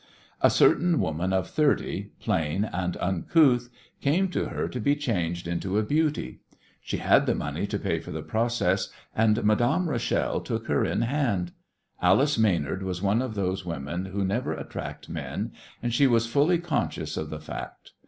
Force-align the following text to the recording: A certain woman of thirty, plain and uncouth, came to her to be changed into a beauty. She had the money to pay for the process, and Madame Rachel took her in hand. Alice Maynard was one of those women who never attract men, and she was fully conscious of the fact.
A 0.41 0.49
certain 0.49 0.99
woman 0.99 1.31
of 1.31 1.47
thirty, 1.47 2.09
plain 2.19 2.65
and 2.65 2.97
uncouth, 2.97 3.69
came 4.01 4.29
to 4.29 4.45
her 4.47 4.67
to 4.67 4.79
be 4.79 4.95
changed 4.95 5.47
into 5.47 5.77
a 5.77 5.83
beauty. 5.83 6.39
She 6.81 6.97
had 6.97 7.27
the 7.27 7.35
money 7.35 7.67
to 7.67 7.77
pay 7.77 7.99
for 7.99 8.09
the 8.09 8.23
process, 8.23 8.89
and 9.15 9.43
Madame 9.43 9.87
Rachel 9.87 10.41
took 10.41 10.65
her 10.65 10.83
in 10.83 11.01
hand. 11.03 11.51
Alice 12.01 12.35
Maynard 12.39 12.81
was 12.81 13.03
one 13.03 13.21
of 13.21 13.35
those 13.35 13.63
women 13.63 14.05
who 14.05 14.25
never 14.25 14.53
attract 14.53 15.07
men, 15.07 15.51
and 15.83 15.93
she 15.93 16.07
was 16.07 16.25
fully 16.25 16.57
conscious 16.57 17.15
of 17.15 17.29
the 17.29 17.39
fact. 17.39 17.91